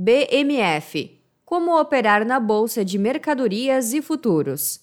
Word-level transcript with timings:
BMF 0.00 1.18
Como 1.44 1.76
operar 1.76 2.24
na 2.24 2.38
Bolsa 2.38 2.84
de 2.84 2.96
Mercadorias 2.96 3.92
e 3.92 4.00
Futuros. 4.00 4.78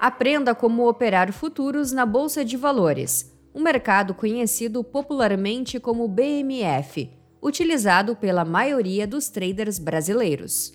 Aprenda 0.00 0.56
como 0.56 0.88
operar 0.88 1.32
futuros 1.32 1.92
na 1.92 2.04
Bolsa 2.04 2.44
de 2.44 2.56
Valores, 2.56 3.32
um 3.54 3.62
mercado 3.62 4.12
conhecido 4.12 4.82
popularmente 4.82 5.78
como 5.78 6.08
BMF, 6.08 7.08
utilizado 7.40 8.16
pela 8.16 8.44
maioria 8.44 9.06
dos 9.06 9.28
traders 9.28 9.78
brasileiros. 9.78 10.72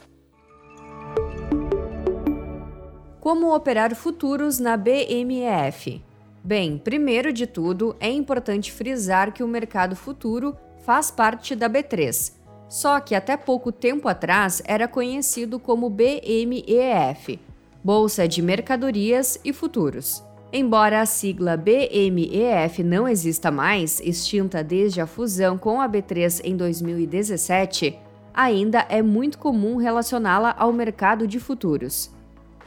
Como 3.19 3.53
operar 3.53 3.93
futuros 3.93 4.57
na 4.57 4.77
BMF? 4.77 6.12
Bem, 6.45 6.77
primeiro 6.77 7.31
de 7.31 7.47
tudo, 7.47 7.95
é 8.01 8.11
importante 8.11 8.69
frisar 8.69 9.31
que 9.31 9.41
o 9.41 9.47
mercado 9.47 9.95
futuro 9.95 10.57
faz 10.85 11.09
parte 11.09 11.55
da 11.55 11.69
B3, 11.69 12.33
só 12.67 12.99
que 12.99 13.15
até 13.15 13.37
pouco 13.37 13.71
tempo 13.71 14.09
atrás 14.09 14.61
era 14.65 14.85
conhecido 14.85 15.57
como 15.57 15.89
BMEF 15.89 17.39
Bolsa 17.81 18.27
de 18.27 18.41
Mercadorias 18.41 19.39
e 19.45 19.53
Futuros. 19.53 20.21
Embora 20.51 20.99
a 20.99 21.05
sigla 21.05 21.55
BMEF 21.55 22.83
não 22.83 23.07
exista 23.07 23.49
mais, 23.49 24.01
extinta 24.01 24.61
desde 24.61 24.99
a 24.99 25.07
fusão 25.07 25.57
com 25.57 25.79
a 25.79 25.87
B3 25.87 26.41
em 26.43 26.57
2017, 26.57 27.97
ainda 28.33 28.85
é 28.89 29.01
muito 29.01 29.37
comum 29.37 29.77
relacioná-la 29.77 30.53
ao 30.59 30.73
mercado 30.73 31.25
de 31.25 31.39
futuros. 31.39 32.11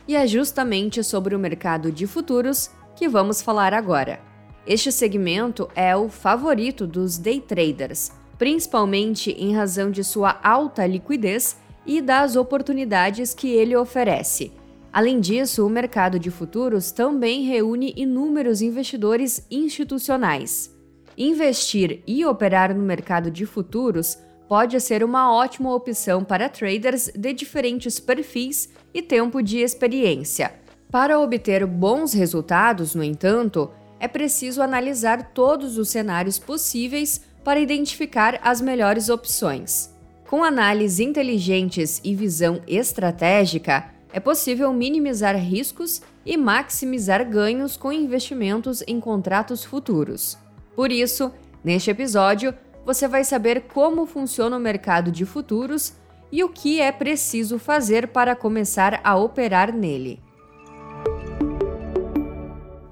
E 0.08 0.16
é 0.16 0.26
justamente 0.26 1.04
sobre 1.04 1.34
o 1.34 1.38
mercado 1.38 1.92
de 1.92 2.06
futuros 2.06 2.70
que 2.96 3.09
vamos 3.09 3.42
falar 3.42 3.74
agora. 3.74 4.18
Este 4.66 4.91
segmento 4.91 5.68
é 5.77 5.95
o 5.95 6.09
favorito 6.09 6.87
dos 6.87 7.18
day 7.18 7.41
traders, 7.41 8.10
principalmente 8.38 9.30
em 9.30 9.54
razão 9.54 9.91
de 9.91 10.02
sua 10.02 10.41
alta 10.42 10.84
liquidez 10.87 11.57
e 11.85 12.01
das 12.01 12.35
oportunidades 12.35 13.32
que 13.32 13.48
ele 13.48 13.76
oferece. 13.76 14.51
Além 14.93 15.20
disso, 15.20 15.65
o 15.65 15.70
mercado 15.70 16.18
de 16.18 16.30
futuros 16.30 16.90
também 16.90 17.45
reúne 17.45 17.93
inúmeros 17.96 18.62
investidores 18.62 19.46
institucionais. 19.51 20.74
Investir 21.18 22.02
e 22.07 22.24
operar 22.24 22.74
no 22.74 22.82
mercado 22.82 23.30
de 23.30 23.45
futuros 23.45 24.18
pode 24.48 24.80
ser 24.80 25.04
uma 25.04 25.32
ótima 25.32 25.74
opção 25.74 26.24
para 26.24 26.48
traders 26.48 27.10
de 27.15 27.32
diferentes 27.32 28.01
perfis 28.01 28.70
e 28.95 29.02
tempo 29.02 29.42
de 29.42 29.59
experiência. 29.59 30.65
Para 30.90 31.18
obter 31.18 31.66
bons 31.66 32.12
resultados, 32.12 32.95
no 32.95 33.02
entanto, 33.02 33.70
é 33.98 34.06
preciso 34.06 34.62
analisar 34.62 35.32
todos 35.32 35.79
os 35.79 35.88
cenários 35.88 36.38
possíveis 36.38 37.20
para 37.42 37.60
identificar 37.60 38.38
as 38.42 38.60
melhores 38.60 39.09
opções. 39.09 39.95
Com 40.29 40.42
análises 40.42 41.01
inteligentes 41.01 42.01
e 42.04 42.14
visão 42.14 42.60
estratégica, 42.66 43.90
é 44.12 44.20
possível 44.20 44.73
minimizar 44.73 45.37
riscos 45.37 46.01
e 46.24 46.37
maximizar 46.37 47.29
ganhos 47.29 47.76
com 47.76 47.92
investimentos 47.92 48.82
em 48.87 48.98
contratos 48.98 49.64
futuros. 49.64 50.38
Por 50.74 50.90
isso, 50.90 51.32
neste 51.62 51.90
episódio, 51.90 52.54
você 52.84 53.07
vai 53.07 53.24
saber 53.24 53.62
como 53.73 54.07
funciona 54.07 54.57
o 54.57 54.60
mercado 54.60 55.10
de 55.10 55.24
futuros 55.24 55.95
e 56.30 56.42
o 56.42 56.48
que 56.48 56.80
é 56.80 56.90
preciso 56.90 57.59
fazer 57.59 58.09
para 58.09 58.34
começar 58.34 59.01
a 59.04 59.16
operar 59.16 59.73
nele. 59.73 60.26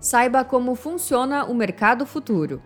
Saiba 0.04 0.44
como 0.44 0.74
funciona 0.74 1.46
o 1.46 1.54
mercado 1.54 2.04
futuro. 2.04 2.60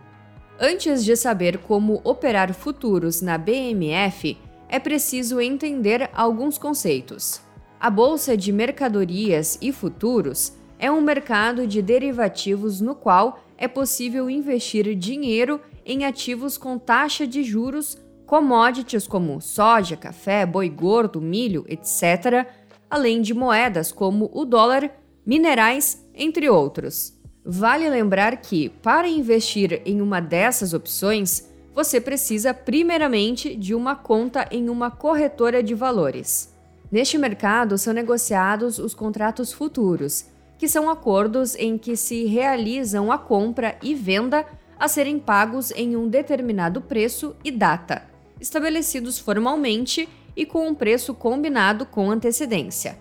Antes 0.59 1.05
de 1.05 1.15
saber 1.15 1.59
como 1.59 2.01
operar 2.03 2.53
futuros 2.53 3.21
na 3.21 3.37
BMF, 3.37 4.37
é 4.67 4.77
preciso 4.77 5.39
entender 5.39 6.09
alguns 6.13 6.57
conceitos. 6.57 7.39
A 7.79 7.89
bolsa 7.89 8.35
de 8.35 8.51
mercadorias 8.51 9.57
e 9.61 9.71
futuros 9.71 10.51
é 10.77 10.91
um 10.91 10.99
mercado 10.99 11.65
de 11.65 11.81
derivativos 11.81 12.81
no 12.81 12.93
qual 12.93 13.39
é 13.57 13.69
possível 13.69 14.29
investir 14.29 14.93
dinheiro 14.93 15.61
em 15.85 16.03
ativos 16.03 16.57
com 16.57 16.77
taxa 16.77 17.25
de 17.25 17.41
juros, 17.41 17.97
commodities 18.25 19.07
como 19.07 19.39
soja, 19.39 19.95
café, 19.95 20.45
boi 20.45 20.67
gordo, 20.67 21.21
milho, 21.21 21.63
etc., 21.69 22.45
além 22.89 23.21
de 23.21 23.33
moedas 23.33 23.93
como 23.93 24.29
o 24.33 24.43
dólar, 24.43 24.91
minerais, 25.25 26.05
entre 26.13 26.49
outros. 26.49 27.17
Vale 27.51 27.89
lembrar 27.89 28.37
que, 28.37 28.69
para 28.69 29.07
investir 29.07 29.81
em 29.83 30.01
uma 30.01 30.19
dessas 30.19 30.71
opções, 30.71 31.49
você 31.73 31.99
precisa 31.99 32.53
primeiramente 32.53 33.55
de 33.55 33.73
uma 33.73 33.95
conta 33.95 34.47
em 34.51 34.69
uma 34.69 34.91
corretora 34.91 35.63
de 35.63 35.73
valores. 35.73 36.53
Neste 36.91 37.17
mercado 37.17 37.75
são 37.75 37.91
negociados 37.91 38.77
os 38.77 38.93
contratos 38.93 39.51
futuros, 39.51 40.27
que 40.59 40.67
são 40.67 40.91
acordos 40.91 41.55
em 41.55 41.75
que 41.75 41.95
se 41.95 42.25
realizam 42.25 43.11
a 43.11 43.17
compra 43.17 43.79
e 43.81 43.95
venda 43.95 44.45
a 44.77 44.87
serem 44.87 45.17
pagos 45.17 45.71
em 45.71 45.95
um 45.95 46.07
determinado 46.07 46.81
preço 46.81 47.35
e 47.43 47.49
data, 47.49 48.03
estabelecidos 48.39 49.17
formalmente 49.17 50.07
e 50.37 50.45
com 50.45 50.67
um 50.67 50.75
preço 50.75 51.15
combinado 51.15 51.87
com 51.87 52.11
antecedência. 52.11 52.95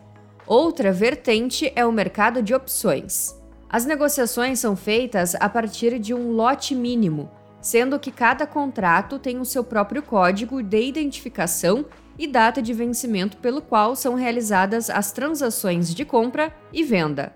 Outra 0.46 0.90
vertente 0.90 1.70
é 1.76 1.84
o 1.84 1.92
mercado 1.92 2.42
de 2.42 2.54
opções. 2.54 3.37
As 3.70 3.84
negociações 3.84 4.58
são 4.58 4.74
feitas 4.74 5.34
a 5.34 5.46
partir 5.46 5.98
de 5.98 6.14
um 6.14 6.32
lote 6.32 6.74
mínimo, 6.74 7.30
sendo 7.60 7.98
que 7.98 8.10
cada 8.10 8.46
contrato 8.46 9.18
tem 9.18 9.38
o 9.38 9.44
seu 9.44 9.62
próprio 9.62 10.02
código 10.02 10.62
de 10.62 10.80
identificação 10.80 11.84
e 12.18 12.26
data 12.26 12.62
de 12.62 12.72
vencimento 12.72 13.36
pelo 13.36 13.60
qual 13.60 13.94
são 13.94 14.14
realizadas 14.14 14.88
as 14.88 15.12
transações 15.12 15.94
de 15.94 16.04
compra 16.04 16.54
e 16.72 16.82
venda. 16.82 17.34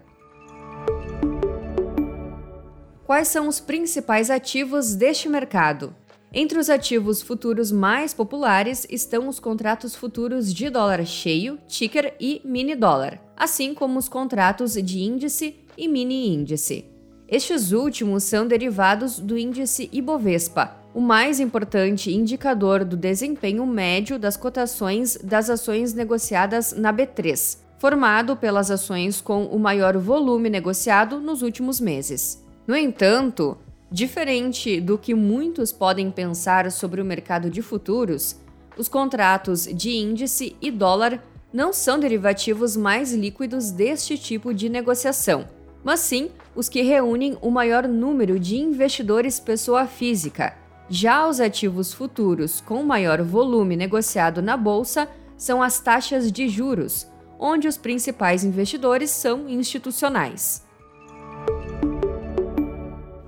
Quais 3.05 3.29
são 3.29 3.47
os 3.47 3.61
principais 3.61 4.31
ativos 4.31 4.95
deste 4.95 5.29
mercado? 5.29 5.95
Entre 6.33 6.59
os 6.59 6.71
ativos 6.71 7.21
futuros 7.21 7.71
mais 7.71 8.15
populares 8.15 8.87
estão 8.89 9.29
os 9.29 9.39
contratos 9.39 9.95
futuros 9.95 10.53
de 10.53 10.71
dólar 10.71 11.05
cheio, 11.05 11.59
ticker 11.69 12.15
e 12.19 12.41
mini 12.43 12.75
dólar, 12.75 13.21
assim 13.37 13.75
como 13.75 13.99
os 13.99 14.09
contratos 14.09 14.73
de 14.73 15.01
índice 15.01 15.62
e 15.77 15.89
mini 15.89 16.35
índice. 16.35 16.85
Estes 17.29 17.73
últimos 17.73 18.25
são 18.25 18.47
derivados 18.47 19.19
do 19.19 19.39
índice 19.39 19.89
Ibovespa, 19.93 20.77
o 20.95 21.01
mais 21.01 21.41
importante 21.41 22.13
indicador 22.13 22.85
do 22.85 22.97
desempenho 22.97 23.67
médio 23.67 24.19
das 24.19 24.37
cotações 24.37 25.17
das 25.17 25.49
ações 25.49 25.95
negociadas 25.95 26.73
na 26.73 26.93
B3, 26.93 27.59
formado 27.79 28.37
pelas 28.37 28.71
ações 28.71 29.21
com 29.21 29.47
o 29.47 29.59
maior 29.59 29.97
volume 29.97 30.51
negociado 30.51 31.19
nos 31.19 31.43
últimos 31.43 31.81
meses. 31.81 32.45
No 32.67 32.77
entanto, 32.77 33.57
diferente 33.91 34.81
do 34.81 34.99
que 34.99 35.15
muitos 35.15 35.73
podem 35.73 36.11
pensar 36.11 36.71
sobre 36.71 37.01
o 37.01 37.05
mercado 37.05 37.51
de 37.51 37.63
futuros, 37.63 38.37
os 38.77 38.89
contratos 38.89 39.65
de 39.65 39.91
índice 39.91 40.55
e 40.61 40.71
dólar 40.71 41.23
não 41.53 41.73
são 41.73 41.99
derivativos 41.99 42.77
mais 42.77 43.13
líquidos 43.13 43.71
deste 43.71 44.17
tipo 44.17 44.55
de 44.55 44.69
negociação, 44.69 45.47
mas 45.83 46.01
sim 46.01 46.31
os 46.55 46.69
que 46.69 46.83
reúnem 46.83 47.37
o 47.41 47.51
maior 47.51 47.89
número 47.89 48.39
de 48.39 48.57
investidores 48.57 49.41
pessoa 49.41 49.87
física. 49.87 50.57
Já 50.89 51.27
os 51.27 51.41
ativos 51.41 51.93
futuros 51.93 52.61
com 52.61 52.83
maior 52.83 53.23
volume 53.23 53.77
negociado 53.77 54.43
na 54.43 54.57
bolsa 54.57 55.09
são 55.37 55.63
as 55.63 55.81
taxas 55.81 56.31
de 56.31 56.49
juros, 56.49 57.07
onde 57.39 57.67
os 57.67 57.77
principais 57.77 58.45
investidores 58.45 59.11
são 59.11 59.49
institucionais 59.49 60.63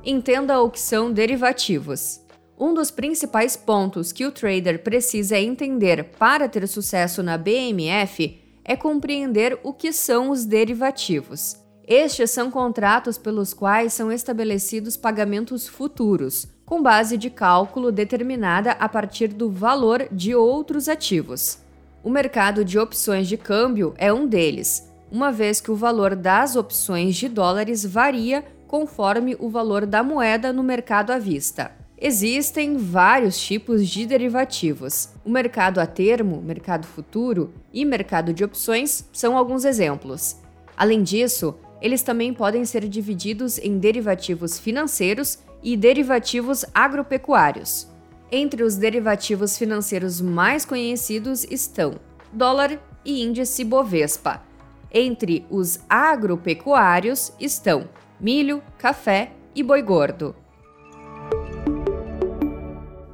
entenda 0.04 0.60
o 0.60 0.70
que 0.70 0.80
são 0.80 1.10
derivativos. 1.10 2.20
Um 2.58 2.72
dos 2.72 2.90
principais 2.90 3.56
pontos 3.56 4.12
que 4.12 4.26
o 4.26 4.30
trader 4.30 4.82
precisa 4.82 5.38
entender 5.38 6.04
para 6.18 6.48
ter 6.48 6.66
sucesso 6.68 7.22
na 7.22 7.36
BMF 7.36 8.40
é 8.64 8.76
compreender 8.76 9.58
o 9.62 9.72
que 9.72 9.92
são 9.92 10.30
os 10.30 10.44
derivativos. 10.44 11.63
Estes 11.86 12.30
são 12.30 12.50
contratos 12.50 13.18
pelos 13.18 13.52
quais 13.52 13.92
são 13.92 14.10
estabelecidos 14.10 14.96
pagamentos 14.96 15.68
futuros, 15.68 16.46
com 16.64 16.82
base 16.82 17.18
de 17.18 17.28
cálculo 17.28 17.92
determinada 17.92 18.72
a 18.72 18.88
partir 18.88 19.28
do 19.28 19.50
valor 19.50 20.08
de 20.10 20.34
outros 20.34 20.88
ativos. 20.88 21.58
O 22.02 22.08
mercado 22.08 22.64
de 22.64 22.78
opções 22.78 23.28
de 23.28 23.36
câmbio 23.36 23.92
é 23.98 24.10
um 24.10 24.26
deles, 24.26 24.90
uma 25.12 25.30
vez 25.30 25.60
que 25.60 25.70
o 25.70 25.76
valor 25.76 26.16
das 26.16 26.56
opções 26.56 27.16
de 27.16 27.28
dólares 27.28 27.84
varia 27.84 28.42
conforme 28.66 29.36
o 29.38 29.50
valor 29.50 29.84
da 29.84 30.02
moeda 30.02 30.52
no 30.54 30.62
mercado 30.62 31.10
à 31.10 31.18
vista. 31.18 31.70
Existem 31.98 32.76
vários 32.76 33.38
tipos 33.38 33.86
de 33.88 34.06
derivativos. 34.06 35.10
O 35.24 35.30
mercado 35.30 35.78
a 35.78 35.86
termo, 35.86 36.40
mercado 36.42 36.86
futuro 36.86 37.52
e 37.72 37.84
mercado 37.84 38.32
de 38.32 38.42
opções 38.42 39.08
são 39.12 39.36
alguns 39.36 39.64
exemplos. 39.64 40.36
Além 40.76 41.02
disso, 41.02 41.54
eles 41.84 42.02
também 42.02 42.32
podem 42.32 42.64
ser 42.64 42.88
divididos 42.88 43.58
em 43.58 43.78
derivativos 43.78 44.58
financeiros 44.58 45.40
e 45.62 45.76
derivativos 45.76 46.64
agropecuários. 46.74 47.86
Entre 48.32 48.62
os 48.62 48.76
derivativos 48.76 49.58
financeiros 49.58 50.18
mais 50.18 50.64
conhecidos 50.64 51.44
estão 51.44 52.00
dólar 52.32 52.80
e 53.04 53.22
índice 53.22 53.62
Bovespa. 53.62 54.42
Entre 54.90 55.44
os 55.50 55.78
agropecuários 55.86 57.34
estão 57.38 57.86
milho, 58.18 58.62
café 58.78 59.32
e 59.54 59.62
boi 59.62 59.82
gordo. 59.82 60.34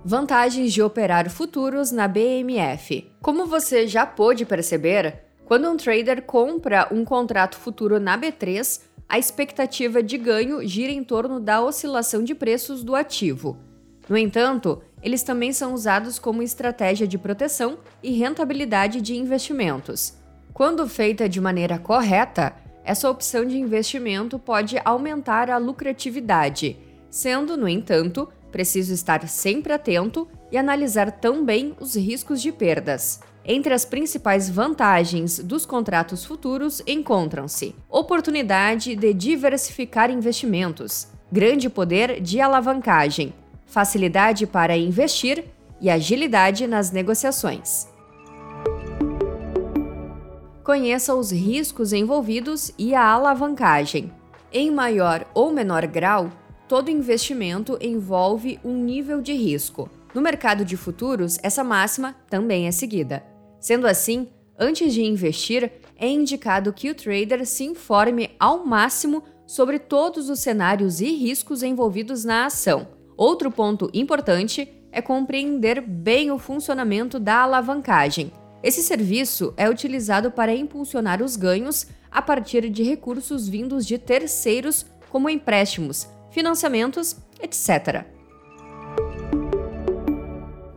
Vantagens 0.05 0.73
de 0.73 0.81
operar 0.81 1.29
futuros 1.29 1.91
na 1.91 2.07
BMF. 2.07 3.11
Como 3.21 3.47
você 3.47 3.89
já 3.89 4.07
pôde 4.07 4.47
perceber, 4.47 5.30
quando 5.51 5.69
um 5.69 5.77
trader 5.77 6.23
compra 6.23 6.87
um 6.93 7.05
contrato 7.05 7.57
futuro 7.57 7.99
na 7.99 8.17
B3, 8.17 8.83
a 9.09 9.19
expectativa 9.19 10.01
de 10.01 10.17
ganho 10.17 10.65
gira 10.65 10.93
em 10.93 11.03
torno 11.03 11.41
da 11.41 11.61
oscilação 11.61 12.23
de 12.23 12.37
preços 12.37 12.85
do 12.85 12.95
ativo. 12.95 13.59
No 14.09 14.17
entanto, 14.17 14.81
eles 15.03 15.25
também 15.25 15.53
são 15.53 15.75
usados 15.75 16.21
como 16.21 16.41
estratégia 16.41 17.05
de 17.05 17.19
proteção 17.19 17.79
e 18.01 18.13
rentabilidade 18.13 19.01
de 19.01 19.17
investimentos. 19.17 20.15
Quando 20.55 20.89
feita 20.89 21.29
de 21.29 21.41
maneira 21.41 21.81
correta, 21.81 22.55
essa 22.85 23.11
opção 23.11 23.45
de 23.45 23.59
investimento 23.59 24.39
pode 24.39 24.81
aumentar 24.85 25.51
a 25.51 25.59
lucratividade, 25.59 26.77
sendo, 27.11 27.57
no 27.57 27.69
entanto, 27.69 28.29
Preciso 28.51 28.93
estar 28.93 29.27
sempre 29.29 29.73
atento 29.73 30.27
e 30.51 30.59
analisar 30.59 31.13
também 31.13 31.75
os 31.81 31.95
riscos 31.95 32.43
de 32.43 32.51
perdas. 32.51 33.21
Entre 33.45 33.73
as 33.73 33.85
principais 33.85 34.51
vantagens 34.51 35.39
dos 35.39 35.65
contratos 35.65 36.25
futuros 36.25 36.83
encontram-se 36.87 37.75
oportunidade 37.89 38.95
de 38.95 39.15
diversificar 39.15 40.11
investimentos, 40.11 41.09
grande 41.33 41.71
poder 41.71 42.21
de 42.21 42.41
alavancagem, 42.41 43.33
facilidade 43.65 44.47
para 44.47 44.77
investir 44.77 45.45
e 45.81 45.89
agilidade 45.89 46.67
nas 46.67 46.91
negociações. 46.91 47.89
Conheça 50.63 51.15
os 51.15 51.33
riscos 51.33 51.93
envolvidos 51.93 52.71
e 52.79 52.95
a 52.95 53.05
alavancagem. 53.05 54.13
Em 54.53 54.71
maior 54.71 55.27
ou 55.35 55.51
menor 55.53 55.87
grau, 55.87 56.31
todo 56.69 56.91
investimento 56.91 57.79
envolve 57.81 58.61
um 58.63 58.77
nível 58.77 59.21
de 59.21 59.33
risco. 59.33 59.89
No 60.15 60.21
mercado 60.21 60.65
de 60.65 60.77
futuros, 60.77 61.39
essa 61.43 61.65
máxima 61.65 62.15
também 62.29 62.67
é 62.67 62.73
seguida. 62.73 63.30
Sendo 63.61 63.87
assim, 63.87 64.29
antes 64.59 64.95
de 64.95 65.03
investir, 65.03 65.71
é 65.97 66.09
indicado 66.09 66.73
que 66.73 66.91
o 66.91 66.95
trader 66.95 67.47
se 67.47 67.65
informe 67.65 68.31
ao 68.41 68.65
máximo 68.65 69.23
sobre 69.47 69.79
todos 69.79 70.31
os 70.31 70.41
cenários 70.41 71.01
e 71.01 71.15
riscos 71.15 71.63
envolvidos 71.63 72.25
na 72.25 72.47
ação. 72.47 72.89
Outro 73.17 73.51
ponto 73.51 73.91
importante 73.93 74.69
é 74.91 75.03
compreender 75.03 75.81
bem 75.81 76.31
o 76.31 76.39
funcionamento 76.39 77.21
da 77.21 77.43
alavancagem. 77.43 78.33
Esse 78.63 78.83
serviço 78.83 79.53
é 79.57 79.69
utilizado 79.69 80.31
para 80.31 80.55
impulsionar 80.55 81.23
os 81.23 81.37
ganhos 81.37 81.87
a 82.11 82.21
partir 82.21 82.69
de 82.71 82.83
recursos 82.83 83.49
vindos 83.49 83.87
de 83.87 83.99
terceiros, 83.99 84.87
como 85.11 85.29
empréstimos, 85.29 86.09
financiamentos, 86.31 87.17
etc. 87.43 88.05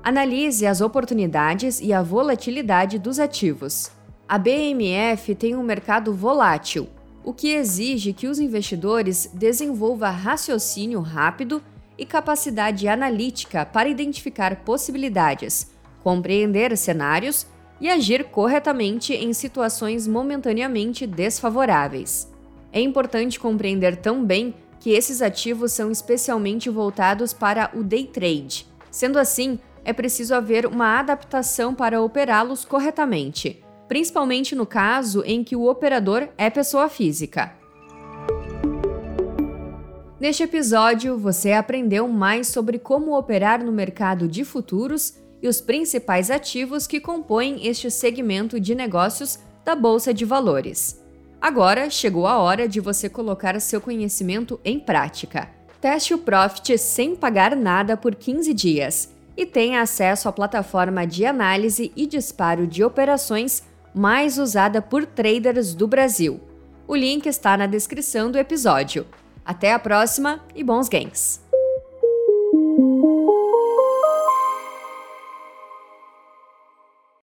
Analise 0.03 0.67
as 0.67 0.81
oportunidades 0.81 1.79
e 1.79 1.93
a 1.93 2.01
volatilidade 2.01 2.99
dos 2.99 3.19
ativos. 3.19 3.89
A 4.27 4.37
BMF 4.37 5.33
tem 5.33 5.55
um 5.55 5.63
mercado 5.63 6.13
volátil, 6.13 6.89
o 7.23 7.33
que 7.33 7.53
exige 7.53 8.11
que 8.11 8.27
os 8.27 8.37
investidores 8.37 9.31
desenvolvam 9.33 10.11
raciocínio 10.11 10.99
rápido 10.99 11.63
e 11.97 12.05
capacidade 12.05 12.85
analítica 12.85 13.65
para 13.65 13.87
identificar 13.87 14.57
possibilidades, 14.65 15.71
compreender 16.03 16.75
cenários 16.75 17.47
e 17.79 17.89
agir 17.89 18.25
corretamente 18.25 19.13
em 19.13 19.31
situações 19.31 20.05
momentaneamente 20.05 21.07
desfavoráveis. 21.07 22.29
É 22.73 22.81
importante 22.81 23.39
compreender 23.39 23.95
também 23.95 24.53
que 24.81 24.89
esses 24.89 25.21
ativos 25.21 25.71
são 25.71 25.89
especialmente 25.89 26.69
voltados 26.69 27.31
para 27.31 27.71
o 27.73 27.81
day 27.81 28.05
trade. 28.05 28.67
Sendo 28.91 29.17
assim, 29.17 29.57
é 29.85 29.91
preciso 29.91 30.33
haver 30.33 30.65
uma 30.65 30.99
adaptação 30.99 31.73
para 31.73 32.01
operá-los 32.01 32.65
corretamente, 32.65 33.63
principalmente 33.87 34.55
no 34.55 34.65
caso 34.65 35.23
em 35.25 35.43
que 35.43 35.55
o 35.55 35.67
operador 35.67 36.29
é 36.37 36.49
pessoa 36.49 36.89
física. 36.89 37.53
Neste 40.19 40.43
episódio, 40.43 41.17
você 41.17 41.51
aprendeu 41.51 42.07
mais 42.07 42.47
sobre 42.47 42.79
como 42.79 43.17
operar 43.17 43.61
no 43.61 43.73
mercado 43.73 44.25
de 44.27 44.45
futuros 44.45 45.15
e 45.41 45.49
os 45.49 45.59
principais 45.59 46.31
ativos 46.31 46.87
que 46.87 47.01
compõem 47.01 47.67
este 47.67 47.91
segmento 47.91 48.57
de 48.57 48.73
negócios 48.73 49.37
da 49.65 49.75
Bolsa 49.75 50.13
de 50.13 50.23
Valores. 50.23 51.01
Agora 51.41 51.89
chegou 51.89 52.25
a 52.25 52.37
hora 52.37 52.69
de 52.69 52.79
você 52.79 53.09
colocar 53.09 53.59
seu 53.59 53.81
conhecimento 53.81 54.57
em 54.63 54.79
prática. 54.79 55.49
Teste 55.81 56.13
o 56.13 56.17
Profit 56.17 56.77
sem 56.77 57.17
pagar 57.17 57.53
nada 57.53 57.97
por 57.97 58.15
15 58.15 58.53
dias 58.53 59.13
e 59.35 59.45
tenha 59.45 59.81
acesso 59.81 60.29
à 60.29 60.31
plataforma 60.31 61.05
de 61.05 61.25
análise 61.25 61.91
e 61.95 62.05
disparo 62.05 62.67
de 62.67 62.83
operações 62.83 63.63
mais 63.93 64.37
usada 64.37 64.81
por 64.81 65.05
traders 65.05 65.73
do 65.73 65.87
Brasil. 65.87 66.39
O 66.87 66.95
link 66.95 67.25
está 67.25 67.55
na 67.55 67.67
descrição 67.67 68.31
do 68.31 68.37
episódio. 68.37 69.05
Até 69.45 69.73
a 69.73 69.79
próxima 69.79 70.43
e 70.55 70.63
bons 70.63 70.87
gains! 70.87 71.41